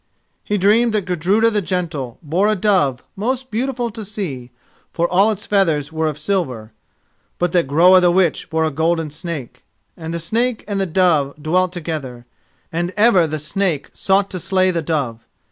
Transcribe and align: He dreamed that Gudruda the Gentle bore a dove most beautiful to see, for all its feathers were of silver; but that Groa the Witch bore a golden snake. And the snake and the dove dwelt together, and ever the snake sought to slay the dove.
He 0.43 0.57
dreamed 0.57 0.93
that 0.95 1.05
Gudruda 1.05 1.51
the 1.51 1.61
Gentle 1.61 2.17
bore 2.23 2.47
a 2.47 2.55
dove 2.55 3.03
most 3.15 3.51
beautiful 3.51 3.91
to 3.91 4.03
see, 4.03 4.49
for 4.91 5.07
all 5.07 5.29
its 5.29 5.45
feathers 5.45 5.91
were 5.91 6.07
of 6.07 6.17
silver; 6.17 6.71
but 7.37 7.51
that 7.51 7.67
Groa 7.67 8.01
the 8.01 8.09
Witch 8.09 8.49
bore 8.49 8.63
a 8.65 8.71
golden 8.71 9.11
snake. 9.11 9.63
And 9.95 10.11
the 10.11 10.19
snake 10.19 10.63
and 10.67 10.81
the 10.81 10.87
dove 10.87 11.35
dwelt 11.39 11.71
together, 11.71 12.25
and 12.73 12.91
ever 12.97 13.27
the 13.27 13.37
snake 13.37 13.91
sought 13.93 14.31
to 14.31 14.39
slay 14.39 14.71
the 14.71 14.81
dove. 14.81 15.27